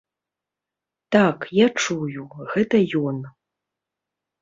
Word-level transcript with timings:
Так, 1.17 1.45
я 1.59 1.67
чую, 1.85 2.21
гэта 2.57 2.85
ён. 3.07 3.17